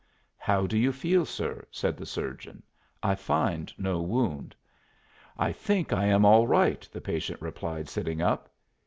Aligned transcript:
"How 0.39 0.65
do 0.65 0.79
you 0.79 0.91
feel, 0.91 1.25
sir?" 1.25 1.63
said 1.69 1.95
the 1.95 2.07
surgeon. 2.07 2.63
"I 3.03 3.13
find 3.13 3.71
no 3.77 4.01
wound." 4.01 4.55
"I 5.37 5.51
think 5.51 5.93
I 5.93 6.05
am 6.07 6.25
all 6.25 6.47
right," 6.47 6.89
the 6.91 7.01
patient 7.01 7.39
replied, 7.39 7.87
sitting 7.87 8.19
up. 8.19 8.49